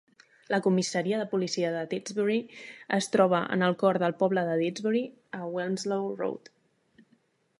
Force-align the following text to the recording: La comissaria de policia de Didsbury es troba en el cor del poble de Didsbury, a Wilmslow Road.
La 0.51 0.57
comissaria 0.67 1.17
de 1.23 1.27
policia 1.33 1.67
de 1.73 1.83
Didsbury 1.91 2.37
es 2.97 3.09
troba 3.17 3.43
en 3.57 3.67
el 3.69 3.77
cor 3.85 4.01
del 4.05 4.17
poble 4.23 4.47
de 4.47 4.55
Didsbury, 4.63 5.05
a 5.41 5.45
Wilmslow 5.57 6.11
Road. 6.23 6.53